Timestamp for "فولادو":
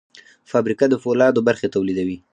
1.03-1.41